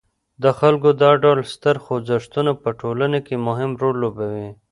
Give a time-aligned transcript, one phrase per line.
[0.43, 4.49] د خلکو دا ډول ستر خوځښتونه په ټولنه کې مهم رول لوبوي.